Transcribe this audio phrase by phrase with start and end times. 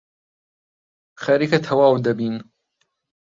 [1.23, 2.35] خەریکە تەواو دەبین.